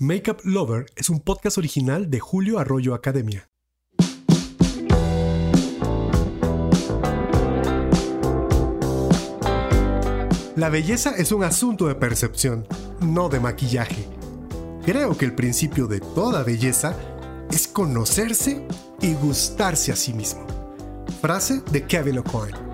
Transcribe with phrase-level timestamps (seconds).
[0.00, 3.50] Makeup Lover es un podcast original de Julio Arroyo Academia.
[10.54, 12.64] La belleza es un asunto de percepción,
[13.00, 14.06] no de maquillaje.
[14.84, 16.94] Creo que el principio de toda belleza
[17.50, 18.68] es conocerse
[19.00, 20.46] y gustarse a sí mismo.
[21.20, 22.67] Frase de Kevin O'Coin.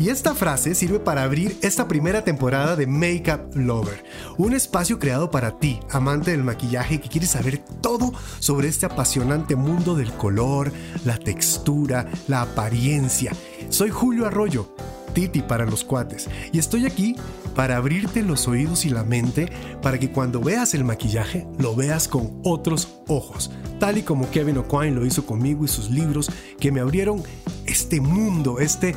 [0.00, 4.04] Y esta frase sirve para abrir esta primera temporada de Makeup Lover,
[4.36, 9.56] un espacio creado para ti, amante del maquillaje que quieres saber todo sobre este apasionante
[9.56, 10.72] mundo del color,
[11.04, 13.32] la textura, la apariencia.
[13.70, 14.72] Soy Julio Arroyo,
[15.14, 17.16] Titi para los cuates, y estoy aquí
[17.56, 19.50] para abrirte los oídos y la mente
[19.82, 24.58] para que cuando veas el maquillaje lo veas con otros ojos, tal y como Kevin
[24.58, 26.30] O'Quine lo hizo conmigo y sus libros
[26.60, 27.20] que me abrieron
[27.66, 28.94] este mundo, este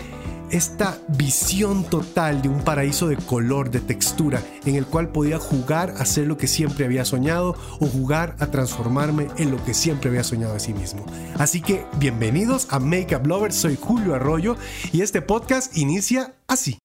[0.52, 5.94] esta visión total de un paraíso de color, de textura, en el cual podía jugar
[5.98, 10.09] a ser lo que siempre había soñado o jugar a transformarme en lo que siempre
[10.09, 11.06] había soñado a sí mismo.
[11.38, 14.58] Así que bienvenidos a Makeup Lovers, soy Julio Arroyo
[14.92, 16.78] y este podcast inicia así.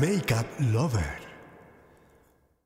[0.00, 1.27] Makeup Lover.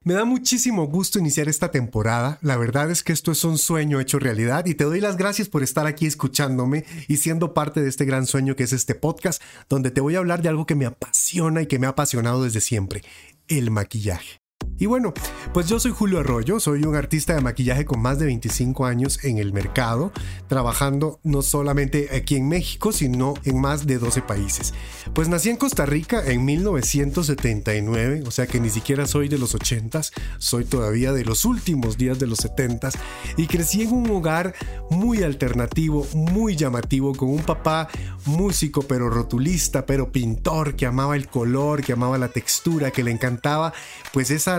[0.05, 2.39] Me da muchísimo gusto iniciar esta temporada.
[2.42, 5.48] La verdad es que esto es un sueño hecho realidad y te doy las gracias
[5.48, 9.41] por estar aquí escuchándome y siendo parte de este gran sueño que es este podcast,
[9.69, 12.42] donde te voy a hablar de algo que me apasiona y que me ha apasionado
[12.42, 13.03] desde siempre,
[13.47, 14.42] el maquillaje.
[14.83, 15.14] Y bueno,
[15.55, 19.22] pues yo soy Julio Arroyo, soy un artista de maquillaje con más de 25 años
[19.22, 20.11] en el mercado,
[20.48, 24.74] trabajando no solamente aquí en México, sino en más de 12 países.
[25.14, 29.55] Pues nací en Costa Rica en 1979, o sea que ni siquiera soy de los
[29.55, 32.98] 80s, soy todavía de los últimos días de los 70s,
[33.36, 34.52] y crecí en un hogar
[34.91, 37.86] muy alternativo, muy llamativo, con un papá
[38.24, 43.12] músico, pero rotulista, pero pintor, que amaba el color, que amaba la textura, que le
[43.12, 43.72] encantaba
[44.12, 44.58] pues esa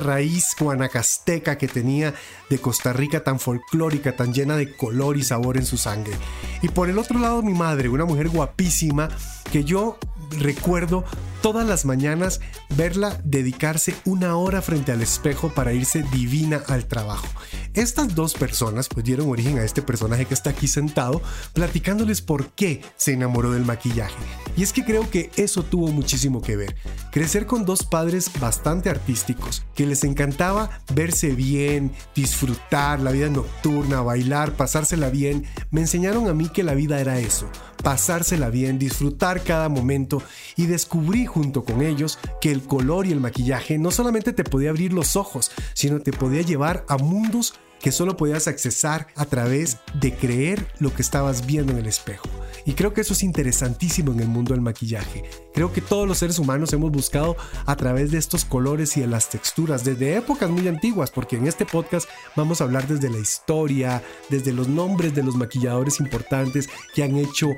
[0.59, 2.14] guanacasteca que tenía
[2.49, 6.14] de Costa Rica tan folclórica, tan llena de color y sabor en su sangre.
[6.61, 9.10] Y por el otro lado mi madre, una mujer guapísima
[9.52, 9.98] que yo
[10.39, 11.04] recuerdo
[11.42, 12.39] todas las mañanas
[12.77, 17.27] verla dedicarse una hora frente al espejo para irse divina al trabajo.
[17.73, 21.22] Estas dos personas pues dieron origen a este personaje que está aquí sentado
[21.54, 24.16] platicándoles por qué se enamoró del maquillaje.
[24.55, 26.76] Y es que creo que eso tuvo muchísimo que ver.
[27.11, 34.02] Crecer con dos padres bastante artísticos, que les encantaba verse bien, disfrutar la vida nocturna,
[34.02, 37.49] bailar, pasársela bien, me enseñaron a mí que la vida era eso,
[37.83, 40.23] pasársela bien, disfrutar cada momento.
[40.55, 44.71] Y descubrí junto con ellos que el color y el maquillaje no solamente te podía
[44.71, 49.77] abrir los ojos, sino te podía llevar a mundos que solo podías accesar a través
[49.99, 52.30] de creer lo que estabas viendo en el espejo.
[52.66, 55.23] Y creo que eso es interesantísimo en el mundo del maquillaje.
[55.54, 57.36] Creo que todos los seres humanos hemos buscado
[57.66, 61.45] a través de estos colores y de las texturas desde épocas muy antiguas, porque en
[61.45, 62.08] este podcast
[62.38, 67.17] vamos a hablar desde la historia, desde los nombres de los maquilladores importantes que han
[67.17, 67.49] hecho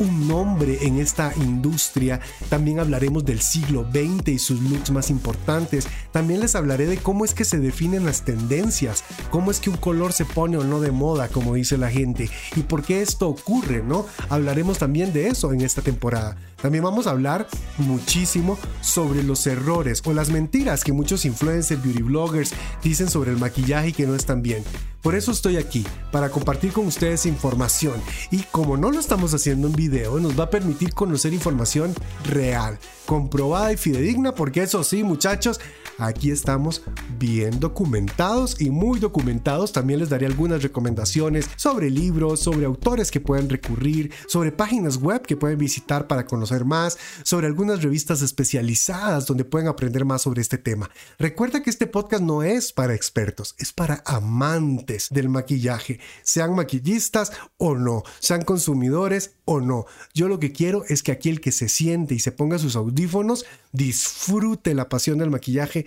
[0.00, 2.20] un nombre en esta industria.
[2.48, 5.86] También hablaremos del siglo XX y sus looks más importantes.
[6.12, 9.76] También les hablaré de cómo es que se definen las tendencias, cómo es que un
[9.76, 13.28] color se pone o no de moda, como dice la gente, y por qué esto
[13.28, 14.06] ocurre, ¿no?
[14.28, 16.36] Hablaremos también de eso en esta temporada.
[16.60, 17.46] También vamos a hablar
[17.76, 22.52] muchísimo sobre los errores o las mentiras que muchos influencers, beauty bloggers
[22.82, 24.64] dicen sobre el maquillaje y que no están bien.
[25.02, 27.94] Por eso estoy aquí, para compartir con ustedes información.
[28.32, 32.78] Y como no lo estamos haciendo en video, nos va a permitir conocer información real,
[33.06, 35.60] comprobada y fidedigna, porque eso sí, muchachos,
[35.98, 36.82] aquí estamos
[37.18, 39.72] bien documentados y muy documentados.
[39.72, 45.22] También les daré algunas recomendaciones sobre libros, sobre autores que pueden recurrir, sobre páginas web
[45.22, 50.40] que pueden visitar para conocer más, sobre algunas revistas especializadas donde pueden aprender más sobre
[50.40, 50.88] este tema.
[51.18, 57.32] Recuerda que este podcast no es para expertos, es para amantes del maquillaje, sean maquillistas
[57.56, 59.86] o no, sean consumidores o no.
[60.14, 63.44] Yo lo que quiero es que aquel que se siente y se ponga sus audífonos
[63.72, 65.86] disfrute la pasión del maquillaje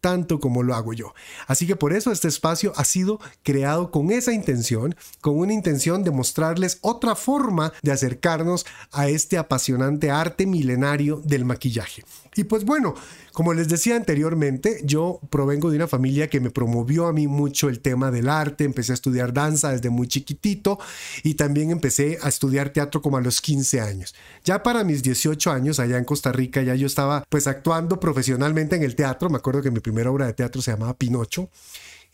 [0.00, 1.14] tanto como lo hago yo.
[1.46, 6.04] Así que por eso este espacio ha sido creado con esa intención, con una intención
[6.04, 12.04] de mostrarles otra forma de acercarnos a este apasionante arte milenario del maquillaje.
[12.36, 12.94] Y pues bueno,
[13.32, 17.68] como les decía anteriormente, yo provengo de una familia que me promovió a mí mucho
[17.68, 20.78] el tema del arte, empecé a estudiar danza desde muy chiquitito
[21.22, 24.14] y también empecé a estudiar teatro como a los 15 años.
[24.44, 28.76] Ya para mis 18 años allá en Costa Rica ya yo estaba pues actuando profesionalmente
[28.76, 31.48] en el teatro, me acuerdo que mi primera obra de teatro se llamaba Pinocho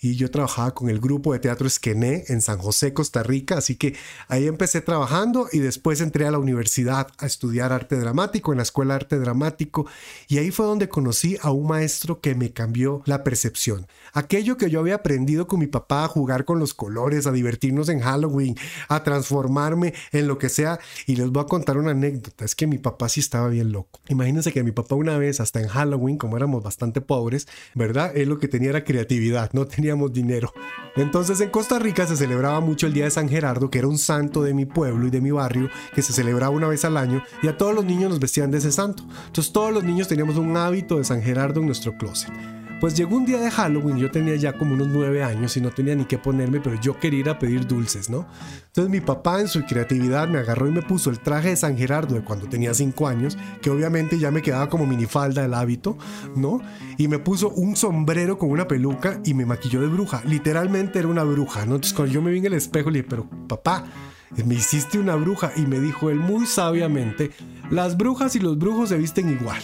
[0.05, 3.77] y yo trabajaba con el grupo de teatro Esquené en San José, Costa Rica, así
[3.77, 3.97] que
[4.29, 8.65] ahí empecé trabajando y después entré a la universidad a estudiar arte dramático en la
[8.65, 9.87] Escuela Arte Dramático
[10.29, 13.87] y ahí fue donde conocí a un maestro que me cambió la percepción.
[14.13, 17.89] Aquello que yo había aprendido con mi papá a jugar con los colores, a divertirnos
[17.89, 18.57] en Halloween,
[18.89, 22.67] a transformarme en lo que sea y les voy a contar una anécdota, es que
[22.67, 24.01] mi papá sí estaba bien loco.
[24.09, 28.15] Imagínense que mi papá una vez hasta en Halloween, como éramos bastante pobres, ¿verdad?
[28.15, 29.67] Él lo que tenía era creatividad, no
[30.13, 30.53] dinero.
[30.97, 33.99] Entonces en Costa Rica se celebraba mucho el Día de San Gerardo, que era un
[33.99, 37.23] santo de mi pueblo y de mi barrio, que se celebraba una vez al año,
[37.43, 39.05] y a todos los niños nos vestían de ese santo.
[39.27, 42.33] Entonces todos los niños teníamos un hábito de San Gerardo en nuestro closet.
[42.85, 45.71] Pues llegó un día de Halloween, yo tenía ya como unos nueve años y no
[45.71, 48.27] tenía ni qué ponerme, pero yo quería ir a pedir dulces, ¿no?
[48.67, 51.79] Entonces mi papá en su creatividad me agarró y me puso el traje de San
[51.79, 55.97] Gerardo de cuando tenía cinco años, que obviamente ya me quedaba como minifalda el hábito,
[56.37, 56.61] ¿no?
[56.99, 60.21] Y me puso un sombrero con una peluca y me maquilló de bruja.
[60.27, 61.77] Literalmente era una bruja, ¿no?
[61.77, 63.87] Entonces cuando yo me vi en el espejo le dije, pero papá,
[64.45, 67.31] me hiciste una bruja y me dijo él muy sabiamente,
[67.71, 69.63] las brujas y los brujos se visten igual.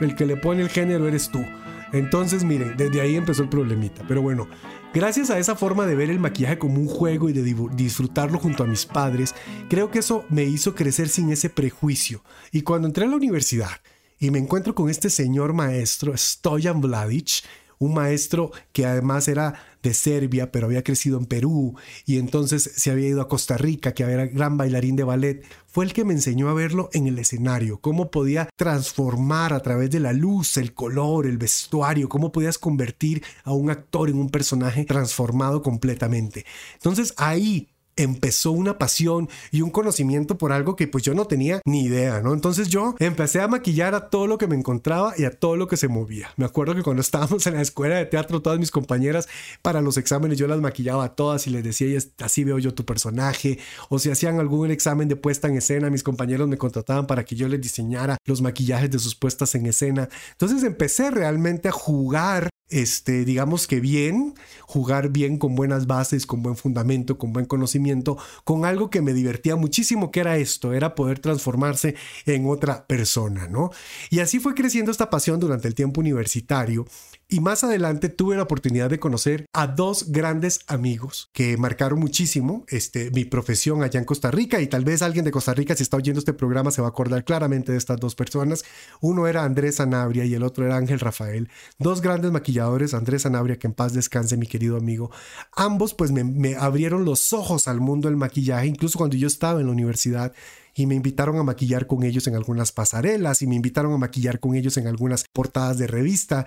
[0.00, 1.44] El que le pone el género eres tú.
[1.92, 4.04] Entonces, miren, desde ahí empezó el problemita.
[4.08, 4.48] Pero bueno,
[4.92, 7.42] gracias a esa forma de ver el maquillaje como un juego y de
[7.74, 9.34] disfrutarlo junto a mis padres,
[9.68, 12.22] creo que eso me hizo crecer sin ese prejuicio.
[12.52, 13.80] Y cuando entré a la universidad
[14.18, 17.42] y me encuentro con este señor maestro, Stojan Vladic,
[17.84, 21.76] un maestro que además era de Serbia, pero había crecido en Perú
[22.06, 25.84] y entonces se había ido a Costa Rica, que era gran bailarín de ballet, fue
[25.84, 30.00] el que me enseñó a verlo en el escenario, cómo podía transformar a través de
[30.00, 34.84] la luz, el color, el vestuario, cómo podías convertir a un actor en un personaje
[34.84, 36.46] transformado completamente.
[36.74, 41.60] Entonces ahí empezó una pasión y un conocimiento por algo que pues yo no tenía
[41.64, 42.32] ni idea, ¿no?
[42.32, 45.68] Entonces yo empecé a maquillar a todo lo que me encontraba y a todo lo
[45.68, 46.30] que se movía.
[46.36, 49.28] Me acuerdo que cuando estábamos en la escuela de teatro, todas mis compañeras
[49.62, 52.84] para los exámenes yo las maquillaba a todas y les decía, así veo yo tu
[52.84, 53.58] personaje,
[53.88, 57.36] o si hacían algún examen de puesta en escena, mis compañeros me contrataban para que
[57.36, 60.08] yo les diseñara los maquillajes de sus puestas en escena.
[60.32, 66.42] Entonces empecé realmente a jugar este, digamos que bien, jugar bien con buenas bases, con
[66.42, 70.94] buen fundamento, con buen conocimiento, con algo que me divertía muchísimo, que era esto, era
[70.94, 71.94] poder transformarse
[72.26, 73.70] en otra persona, ¿no?
[74.10, 76.86] Y así fue creciendo esta pasión durante el tiempo universitario
[77.28, 82.64] y más adelante tuve la oportunidad de conocer a dos grandes amigos que marcaron muchísimo
[82.68, 85.82] este, mi profesión allá en Costa Rica y tal vez alguien de Costa Rica si
[85.82, 88.64] está oyendo este programa se va a acordar claramente de estas dos personas.
[89.00, 91.48] Uno era Andrés Anabria y el otro era Ángel Rafael.
[91.78, 95.10] Dos grandes maquilladores, Andrés Anabria, que en paz descanse mi querido amigo.
[95.52, 99.66] Ambos pues me abrieron los ojos al mundo del maquillaje, incluso cuando yo estaba en
[99.66, 100.32] la universidad
[100.74, 104.40] y me invitaron a maquillar con ellos en algunas pasarelas y me invitaron a maquillar
[104.40, 106.46] con ellos en algunas portadas de revista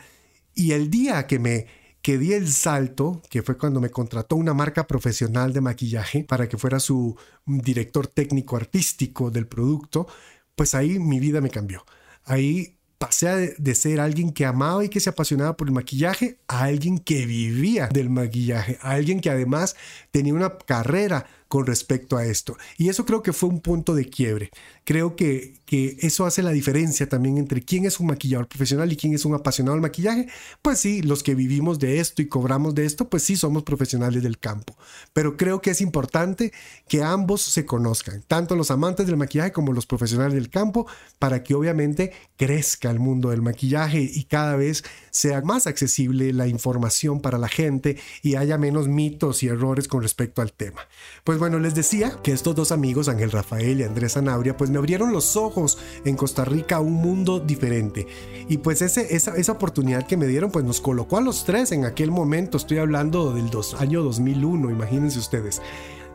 [0.58, 1.68] y el día que me
[2.02, 6.48] que di el salto, que fue cuando me contrató una marca profesional de maquillaje para
[6.48, 10.08] que fuera su director técnico artístico del producto,
[10.56, 11.86] pues ahí mi vida me cambió.
[12.24, 16.64] Ahí pasé de ser alguien que amaba y que se apasionaba por el maquillaje a
[16.64, 19.76] alguien que vivía del maquillaje, a alguien que además
[20.12, 22.58] tenía una carrera con respecto a esto.
[22.78, 24.50] Y eso creo que fue un punto de quiebre.
[24.84, 28.98] Creo que, que eso hace la diferencia también entre quién es un maquillador profesional y
[28.98, 30.28] quién es un apasionado del maquillaje.
[30.62, 34.24] Pues sí, los que vivimos de esto y cobramos de esto, pues sí somos profesionales
[34.24, 34.78] del campo.
[35.14, 36.54] Pero creo que es importante
[36.88, 40.88] que ambos se conozcan, tanto los amantes del maquillaje como los profesionales del campo,
[41.20, 46.48] para que obviamente crezca el mundo del maquillaje y cada vez sea más accesible la
[46.48, 50.82] información para la gente y haya menos mitos y errores con respecto al tema.
[51.24, 54.72] Pues pues bueno, les decía que estos dos amigos, Ángel Rafael y Andrés Anabria, pues
[54.72, 58.08] me abrieron los ojos en Costa Rica a un mundo diferente.
[58.50, 61.86] Y pues esa, esa oportunidad que me dieron, pues nos colocó a los tres en
[61.86, 62.58] aquel momento.
[62.58, 65.62] Estoy hablando del año 2001, imagínense ustedes.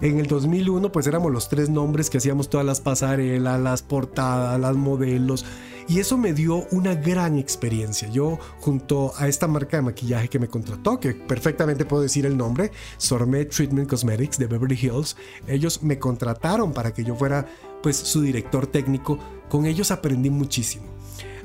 [0.03, 4.59] En el 2001 pues éramos los tres nombres que hacíamos todas las pasarelas, las portadas,
[4.59, 5.45] las modelos
[5.89, 8.09] y eso me dio una gran experiencia.
[8.09, 12.37] Yo junto a esta marca de maquillaje que me contrató, que perfectamente puedo decir el
[12.37, 15.17] nombre, Sormet Treatment Cosmetics de Beverly Hills,
[15.47, 17.47] ellos me contrataron para que yo fuera
[17.81, 19.21] pues su director técnico.
[19.49, 20.87] Con ellos aprendí muchísimo.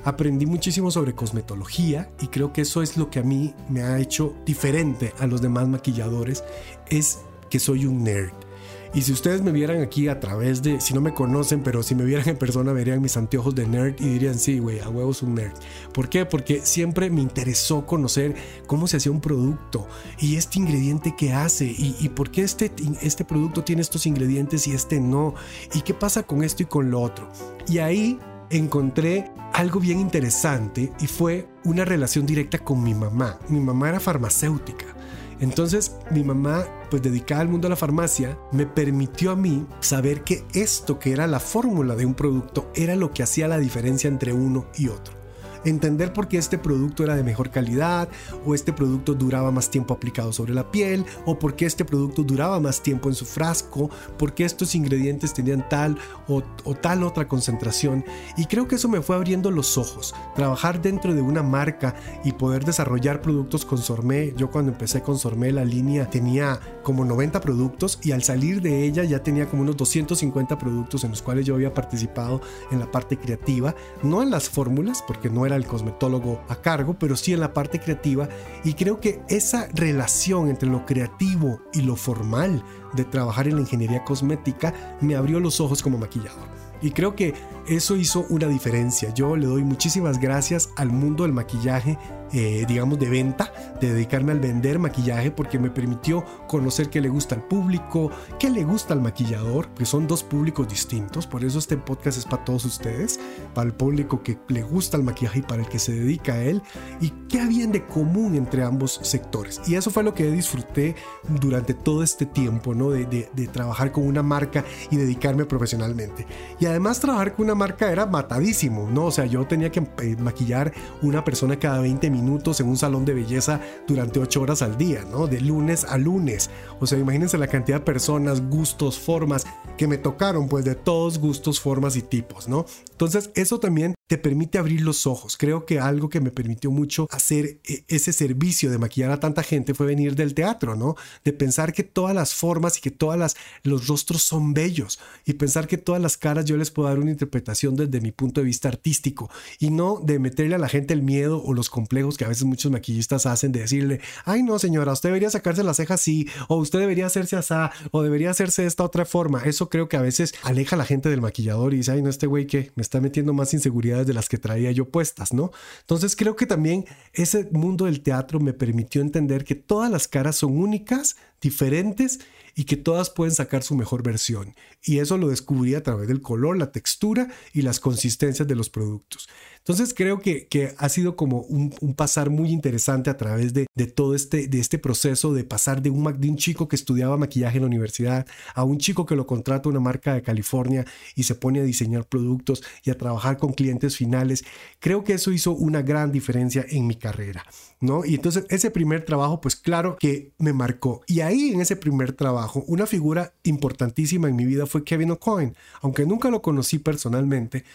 [0.04, 4.00] Aprendí muchísimo sobre cosmetología y creo que eso es lo que a mí me ha
[4.00, 6.44] hecho diferente a los demás maquilladores,
[6.90, 8.47] es que soy un nerd.
[8.94, 11.96] Y si ustedes me vieran aquí a través de, si no me conocen, pero si
[11.96, 15.22] me vieran en persona, verían mis anteojos de nerd y dirían, sí, güey, a huevos
[15.22, 15.54] un nerd.
[15.94, 16.26] ¿Por qué?
[16.26, 19.88] Porque siempre me interesó conocer cómo se hacía un producto
[20.20, 24.68] y este ingrediente que hace y, y por qué este, este producto tiene estos ingredientes
[24.68, 25.36] y este no.
[25.74, 27.30] Y qué pasa con esto y con lo otro.
[27.68, 33.40] Y ahí encontré algo bien interesante y fue una relación directa con mi mamá.
[33.50, 34.97] Mi mamá era farmacéutica
[35.40, 40.24] Entonces mi mamá, pues dedicada al mundo de la farmacia, me permitió a mí saber
[40.24, 44.08] que esto que era la fórmula de un producto era lo que hacía la diferencia
[44.08, 45.18] entre uno y otro
[45.66, 48.10] entender por qué este producto era de mejor calidad
[48.46, 52.24] o este producto duraba más tiempo aplicado sobre la piel o por qué este producto
[52.24, 55.98] duraba más tiempo en su frasco, por qué estos ingredientes tenían tal
[56.28, 56.42] o,
[56.76, 58.06] tal otra concentración.
[58.38, 60.14] Y creo que eso me fue abriendo los ojos.
[60.36, 64.34] Trabajar dentro de una marca y poder desarrollar productos con Sormé.
[64.38, 68.84] Yo cuando empecé con Sormé la línea tenía como 90 productos y al salir de
[68.84, 72.92] ella ya tenía como unos 250 productos en los cuales yo había participado en la
[72.92, 77.34] parte creativa, no en las fórmulas porque no era el cosmetólogo a cargo, pero sí
[77.34, 78.30] en la parte creativa
[78.64, 82.64] y creo que esa relación entre lo creativo y lo formal
[82.94, 86.48] de trabajar en la ingeniería cosmética me abrió los ojos como maquillador.
[86.82, 87.34] Y creo que
[87.68, 89.14] eso hizo una diferencia.
[89.14, 91.98] Yo le doy muchísimas gracias al mundo del maquillaje
[92.34, 97.08] eh, digamos, de venta, de dedicarme al vender maquillaje, porque me permitió conocer qué le
[97.08, 101.26] gusta al público, qué le gusta al maquillador, que son dos públicos distintos.
[101.26, 103.20] Por eso este podcast es para todos ustedes,
[103.54, 106.44] para el público que le gusta el maquillaje y para el que se dedica a
[106.44, 106.62] él,
[107.00, 109.62] y qué habían de común entre ambos sectores.
[109.66, 110.96] Y eso fue lo que disfruté
[111.42, 112.90] durante todo este tiempo, ¿no?
[112.90, 116.28] De, de trabajar con una marca y dedicarme profesionalmente.
[116.60, 119.06] Y además trabajar con una marca era matadísimo, ¿no?
[119.06, 120.72] O sea, yo tenía que eh, maquillar
[121.02, 124.78] una persona cada 20 minutos minutos en un salón de belleza durante 8 horas al
[124.78, 125.28] día, ¿no?
[125.28, 126.50] De lunes a lunes.
[126.80, 129.46] O sea, imagínense la cantidad de personas, gustos, formas
[129.78, 132.66] que me tocaron, pues de todos gustos, formas y tipos, ¿no?
[132.92, 135.38] Entonces, eso también te permite abrir los ojos.
[135.38, 139.44] Creo que algo que me permitió mucho hacer eh, ese servicio de maquillar a tanta
[139.44, 140.96] gente fue venir del teatro, ¿no?
[141.26, 145.68] De pensar que todas las formas y que todas los rostros son bellos y pensar
[145.68, 148.70] que todas las caras yo les puedo dar una interpretación desde mi punto de vista
[148.70, 152.30] artístico y no de meterle a la gente el miedo o los complejos que a
[152.30, 156.28] veces muchos maquillistas hacen de decirle, "Ay, no, señora, usted debería sacarse las cejas así
[156.48, 157.54] o usted debería hacerse así
[157.92, 160.86] o debería hacerse de esta otra forma." Eso creo que a veces aleja a la
[160.86, 163.97] gente del maquillador y dice, "Ay, no, este güey que me está metiendo más inseguridad
[164.06, 165.52] de las que traía yo puestas, ¿no?
[165.82, 170.36] Entonces creo que también ese mundo del teatro me permitió entender que todas las caras
[170.36, 172.20] son únicas, diferentes
[172.56, 174.56] y que todas pueden sacar su mejor versión.
[174.84, 178.70] Y eso lo descubrí a través del color, la textura y las consistencias de los
[178.70, 179.30] productos.
[179.68, 183.86] Entonces creo que, que ha sido como un, pasar muy interesante a través de, de,
[183.86, 187.58] todo este, de este proceso de pasar de un, de un chico que estudiaba maquillaje
[187.58, 191.36] en la universidad a un chico que lo contrata una marca de California y se
[191.36, 194.46] pone a diseñar productos y a trabajar con clientes finales.
[194.80, 197.46] Creo que eso hizo una gran diferencia en mi carrera,
[197.82, 198.06] ¿no?
[198.06, 201.02] Y entonces ese primer trabajo, pues claro que me marcó.
[201.08, 205.58] Y ahí en ese primer trabajo, una figura importantísima en mi vida fue Kevin O'Coin.
[205.82, 207.66] Aunque nunca lo conocí personalmente,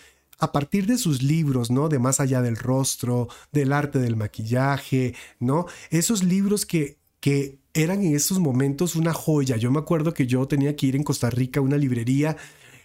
[0.42, 1.88] a partir de sus libros, ¿no?
[1.88, 5.66] De más allá del rostro, del arte del maquillaje, ¿no?
[5.90, 9.56] Esos libros que, que eran en esos momentos una joya.
[9.56, 12.36] Yo me acuerdo que yo tenía que ir en Costa Rica a una librería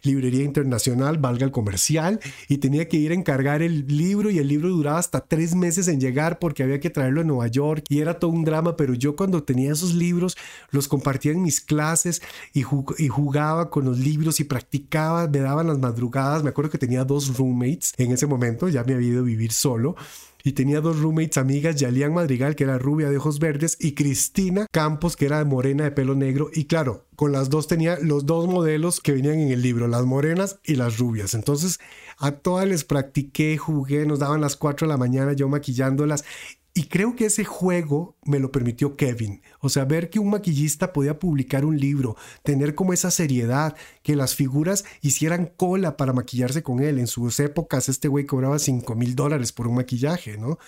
[0.04, 4.48] librería internacional, valga el comercial, y tenía que ir a encargar el libro y el
[4.48, 8.00] libro duraba hasta tres meses en llegar porque había que traerlo a Nueva York y
[8.00, 10.38] era todo un drama, pero yo cuando tenía esos libros
[10.72, 12.22] los compartía en mis clases
[12.54, 17.04] y, jugaba con los libros y practicaba, me daban las madrugadas, me acuerdo que tenía
[17.04, 19.96] dos roommates en ese momento, ya me había ido a vivir solo
[20.48, 24.66] y tenía dos roommates amigas, Yalian Madrigal, que era rubia de ojos verdes, y Cristina
[24.72, 26.50] Campos, que era morena de pelo negro.
[26.54, 30.06] Y claro, con las dos tenía los dos modelos que venían en el libro, las
[30.06, 31.34] morenas y las rubias.
[31.34, 31.80] Entonces
[32.20, 36.25] a todas les practiqué, jugué, nos daban las 4 de la mañana yo maquillándolas
[36.77, 39.41] y creo que ese juego me lo permitió Kevin.
[39.62, 44.15] O sea, ver que un maquillista podía publicar un libro, tener como esa seriedad, que
[44.15, 47.00] las figuras hicieran cola para maquillarse con él.
[47.00, 50.60] En sus épocas este güey cobraba 5 mil dólares por un maquillaje, ¿no?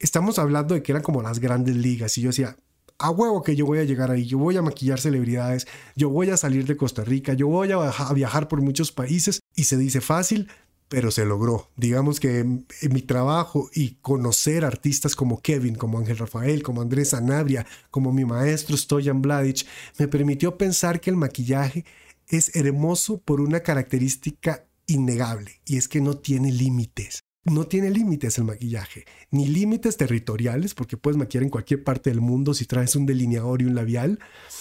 [0.00, 2.56] Estamos hablando de que eran como las grandes ligas y yo decía,
[2.98, 6.30] a huevo que yo voy a llegar ahí, yo voy a maquillar celebridades, yo voy
[6.30, 10.00] a salir de Costa Rica, yo voy a viajar por muchos países y se dice
[10.00, 10.48] fácil,
[10.94, 11.72] pero se logró.
[11.76, 17.66] Digamos que mi trabajo y conocer artistas como Kevin, como Ángel Rafael, como Andrés Sanabria,
[17.90, 19.66] como mi maestro Stoyan Bladic,
[19.98, 21.84] me permitió pensar que el maquillaje
[22.28, 28.38] es hermoso por una característica innegable y es que no tiene límites no tiene límites
[28.38, 32.96] el maquillaje, ni límites territoriales, porque puedes maquillar en cualquier parte del mundo si traes
[32.96, 34.18] un delineador y un labial,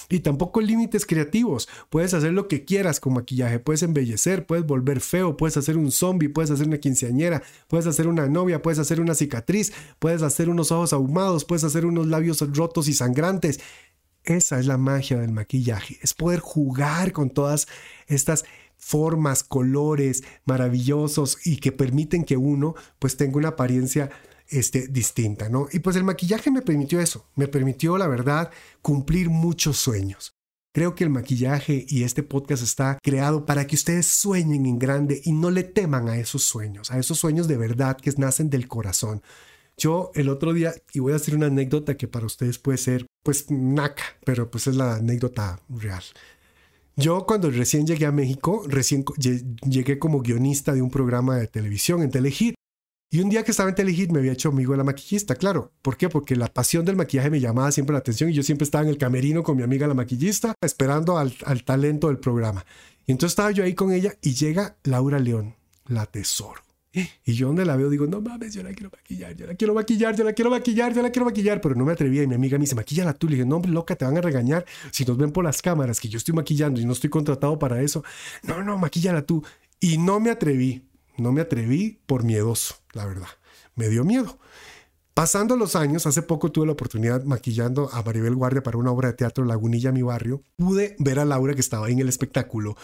[0.09, 1.69] y tampoco límites creativos.
[1.89, 5.91] Puedes hacer lo que quieras con maquillaje, puedes embellecer, puedes volver feo, puedes hacer un
[5.91, 10.49] zombie, puedes hacer una quinceañera, puedes hacer una novia, puedes hacer una cicatriz, puedes hacer
[10.49, 13.61] unos ojos ahumados, puedes hacer unos labios rotos y sangrantes.
[14.25, 17.67] Esa es la magia del maquillaje, es poder jugar con todas
[18.07, 18.45] estas
[18.83, 24.09] formas, colores maravillosos y que permiten que uno pues tenga una apariencia
[24.49, 25.67] este, distinta, ¿no?
[25.71, 30.35] Y pues el maquillaje me permitió eso, me permitió, la verdad, cumplir muchos sueños.
[30.73, 35.21] Creo que el maquillaje y este podcast está creado para que ustedes sueñen en grande
[35.23, 38.67] y no le teman a esos sueños, a esos sueños de verdad que nacen del
[38.67, 39.21] corazón.
[39.77, 43.05] Yo el otro día, y voy a hacer una anécdota que para ustedes puede ser
[43.23, 46.03] pues naca, pero pues es la anécdota real.
[46.95, 49.03] Yo cuando recién llegué a México, recién
[49.67, 52.55] llegué como guionista de un programa de televisión en Telehit.
[53.09, 55.71] Y un día que estaba en Telehit me había hecho amigo de la maquillista, claro.
[55.81, 56.09] ¿Por qué?
[56.09, 58.89] Porque la pasión del maquillaje me llamaba siempre la atención y yo siempre estaba en
[58.89, 62.65] el camerino con mi amiga la maquillista, esperando al, al talento del programa.
[63.05, 65.55] Y entonces estaba yo ahí con ella y llega Laura León,
[65.88, 66.62] la tesoro.
[67.25, 69.73] Y yo donde la veo digo, no mames, yo la quiero maquillar, yo la quiero
[69.73, 72.35] maquillar, yo la quiero maquillar, yo la quiero maquillar, pero no me atrevía y mi
[72.35, 73.27] amiga me dice, maquillala tú.
[73.27, 76.07] Le dije, no, loca, te van a regañar si nos ven por las cámaras que
[76.07, 78.03] yo estoy maquillando y no estoy contratado para eso.
[78.43, 79.43] No, no, maquillala tú.
[79.79, 80.83] Y no me atreví,
[81.17, 83.27] no me atreví por miedoso, la verdad
[83.75, 84.39] me dio miedo.
[85.13, 89.09] Pasando los años, hace poco tuve la oportunidad maquillando a Maribel Guardia para una obra
[89.09, 90.41] de teatro Lagunilla, mi barrio.
[90.57, 92.75] Pude ver a Laura que estaba ahí en el espectáculo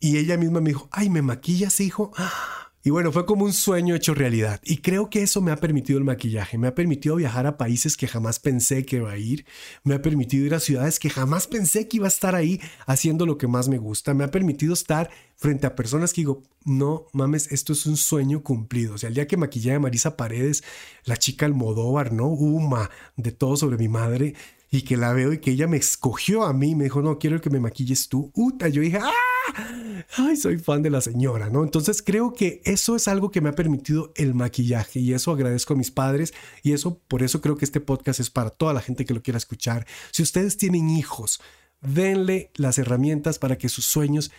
[0.00, 2.12] y ella misma me dijo, ay, ¿me maquillas, hijo?
[2.16, 2.65] ¡Ah!
[2.86, 4.60] Y bueno, fue como un sueño hecho realidad.
[4.62, 6.56] Y creo que eso me ha permitido el maquillaje.
[6.56, 9.44] Me ha permitido viajar a países que jamás pensé que iba a ir.
[9.82, 13.26] Me ha permitido ir a ciudades que jamás pensé que iba a estar ahí haciendo
[13.26, 14.14] lo que más me gusta.
[14.14, 18.44] Me ha permitido estar frente a personas que digo, no mames, esto es un sueño
[18.44, 18.94] cumplido.
[18.94, 20.62] O sea, el día que maquillé a Marisa Paredes,
[21.06, 22.28] la chica Almodóvar, ¿no?
[22.28, 24.36] Uma, de todo sobre mi madre
[24.70, 27.40] y que la veo y que ella me escogió a mí, me dijo, no, quiero
[27.40, 28.30] que me maquilles tú.
[28.32, 29.85] Uta, yo dije, ¡ah!
[30.16, 31.64] Ay, soy fan de la señora, ¿no?
[31.64, 35.74] Entonces creo que eso es algo que me ha permitido el maquillaje y eso agradezco
[35.74, 36.32] a mis padres
[36.62, 39.22] y eso, por eso creo que este podcast es para toda la gente que lo
[39.22, 39.86] quiera escuchar.
[40.12, 41.40] Si ustedes tienen hijos,
[41.80, 44.30] denle las herramientas para que sus sueños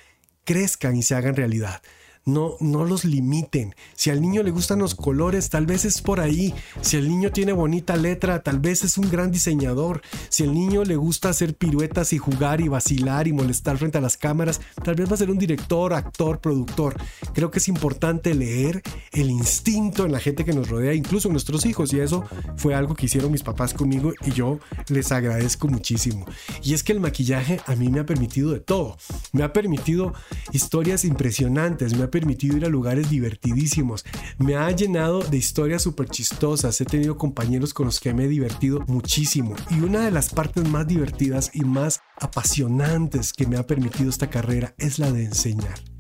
[0.46, 1.82] crezcan y se hagan realidad
[2.28, 3.74] no, no los limiten.
[3.96, 6.54] Si al niño le gustan los colores, tal vez es por ahí.
[6.82, 10.02] Si el niño tiene bonita letra, tal vez es un gran diseñador.
[10.30, 14.02] Si el niño le gusta hacer piruetas y jugar y vacilar y molestar frente a
[14.02, 16.98] las cámaras, tal vez va a ser un director, actor, productor.
[17.34, 21.34] Creo que es importante leer el instinto en la gente que nos rodea, incluso en
[21.34, 21.94] nuestros hijos.
[21.94, 22.26] Y eso
[22.58, 26.26] fue algo que hicieron mis papás conmigo y yo les agradezco muchísimo.
[26.62, 28.98] Y es que el maquillaje a mí me ha permitido de todo.
[29.32, 30.14] Me ha permitido
[30.52, 34.04] historias impresionantes, me ha permitido ir a lugares divertidísimos,
[34.40, 38.28] me ha llenado de historias súper chistosas, he tenido compañeros con los que me he
[38.28, 39.56] divertido muchísimo.
[39.70, 44.32] Y una de las partes más divertidas y más apasionantes que me ha permitido esta
[44.32, 45.97] carrera es la de enseñar.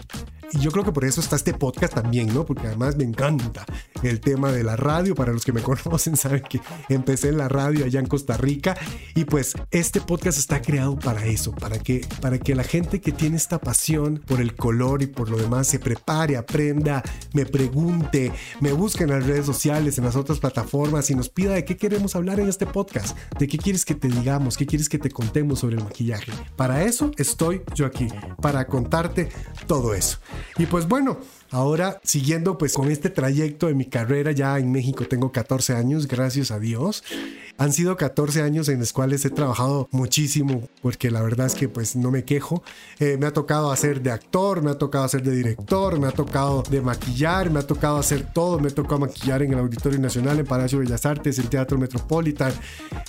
[0.54, 2.46] Y yo creo que por eso está este podcast también, ¿no?
[2.46, 3.66] Porque además me encanta
[4.04, 5.16] el tema de la radio.
[5.16, 8.78] Para los que me conocen, saben que empecé en la radio allá en Costa Rica.
[9.16, 13.12] Y pues este podcast está creado para eso, para que, para que la gente que
[13.12, 18.32] tiene esta pasión por el color y por lo demás se prepare, aprenda, me pregunte,
[18.62, 21.78] me busque en las redes sociales, en las otras plataformas y nos pida de qué
[21.78, 25.10] queremos hablar en este podcast, de qué quieres que te digamos, qué quieres que te
[25.10, 26.32] contemos sobre el maquillaje.
[26.56, 28.08] Para eso estoy yo aquí,
[28.42, 29.30] para contarte
[29.68, 30.20] todo eso.
[30.58, 31.20] Y pues bueno,
[31.52, 36.08] ahora siguiendo pues con este trayecto de mi carrera ya en México tengo 14 años,
[36.08, 37.04] gracias a Dios.
[37.60, 41.68] Han sido 14 años en los cuales he trabajado muchísimo, porque la verdad es que
[41.68, 42.62] pues no me quejo.
[43.00, 46.12] Eh, me ha tocado hacer de actor, me ha tocado hacer de director, me ha
[46.12, 48.60] tocado de maquillar, me ha tocado hacer todo.
[48.60, 51.80] Me ha tocado maquillar en el Auditorio Nacional, en Palacio de Bellas Artes, el Teatro
[51.80, 52.54] Metropolitan.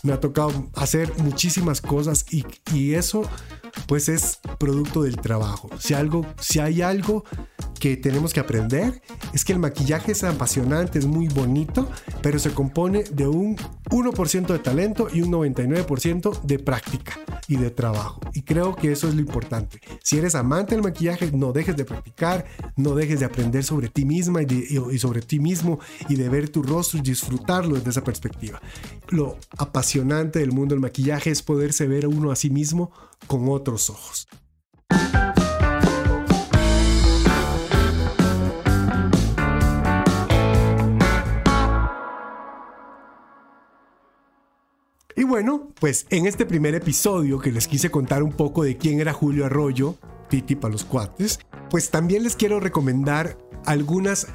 [0.03, 3.29] Me ha tocado hacer muchísimas cosas y, y eso
[3.87, 5.71] pues es producto del trabajo.
[5.79, 7.25] Si, algo, si hay algo
[7.79, 9.01] que tenemos que aprender
[9.33, 11.89] es que el maquillaje es apasionante, es muy bonito,
[12.23, 13.57] pero se compone de un
[13.91, 18.21] 1% de talento y un 99% de práctica y de trabajo.
[18.35, 19.81] Y creo que eso es lo importante.
[20.03, 22.45] Si eres amante del maquillaje, no dejes de practicar,
[22.77, 26.63] no dejes de aprender sobre ti misma y, sobre ti mismo y de ver tu
[26.63, 28.61] rostro y disfrutarlo desde esa perspectiva.
[29.09, 32.93] Lo apasionante del mundo del maquillaje es poderse ver a uno a sí mismo
[33.27, 34.29] con otros ojos.
[45.29, 49.13] Bueno, pues en este primer episodio que les quise contar un poco de quién era
[49.13, 49.95] Julio Arroyo,
[50.31, 51.39] Titi para los cuates,
[51.71, 53.37] pues también les quiero recomendar
[53.67, 54.27] algunas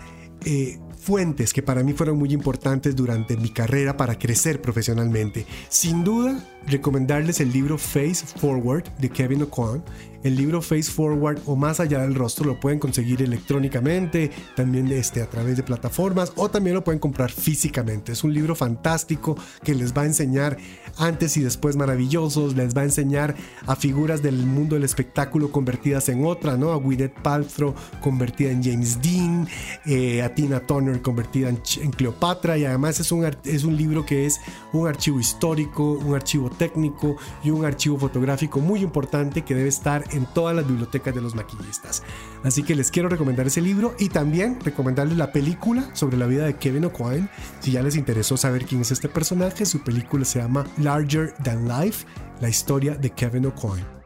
[0.45, 5.45] eh, fuentes que para mí fueron muy importantes durante mi carrera para crecer profesionalmente.
[5.67, 9.81] Sin duda, recomendarles el libro Face Forward de Kevin O'Connor.
[10.23, 15.21] el libro Face Forward o Más allá del rostro lo pueden conseguir electrónicamente, también este,
[15.21, 18.13] a través de plataformas o también lo pueden comprar físicamente.
[18.13, 20.57] Es un libro fantástico que les va a enseñar
[20.97, 26.07] antes y después maravillosos, les va a enseñar a figuras del mundo del espectáculo convertidas
[26.09, 26.71] en otra, ¿no?
[26.71, 29.47] A Gwyneth Paltrow convertida en James Dean,
[29.85, 34.05] eh, a Tina Turner convertida en, en, Cleopatra y además es un, es un libro
[34.05, 34.39] que es
[34.71, 40.03] un archivo histórico, un archivo técnico y un archivo fotográfico muy importante que debe estar
[40.11, 42.03] en todas las bibliotecas de los maquillistas.
[42.43, 46.45] Así que les quiero recomendar ese libro y también recomendarles la película sobre la vida
[46.45, 47.29] de Kevin O'Coin.
[47.59, 51.67] Si ya les interesó saber quién es este personaje, su película se llama Larger Than
[51.67, 52.05] Life,
[52.39, 54.02] la historia de Kevin O'Coin.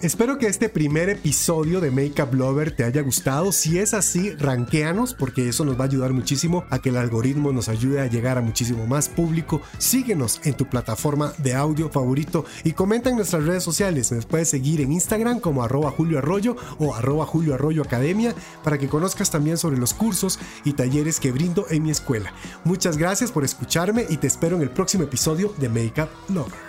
[0.00, 3.50] Espero que este primer episodio de Makeup Lover te haya gustado.
[3.50, 7.50] Si es así, ranqueanos porque eso nos va a ayudar muchísimo a que el algoritmo
[7.50, 9.60] nos ayude a llegar a muchísimo más público.
[9.78, 14.12] Síguenos en tu plataforma de audio favorito y comenta en nuestras redes sociales.
[14.12, 18.78] Me puedes seguir en Instagram como arroba Julio Arroyo o arroba Julio Arroyo Academia para
[18.78, 22.32] que conozcas también sobre los cursos y talleres que brindo en mi escuela.
[22.62, 26.67] Muchas gracias por escucharme y te espero en el próximo episodio de Makeup Lover.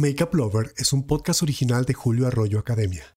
[0.00, 3.04] Makeup Lover es un podcast original de Julio Arroyo Academia.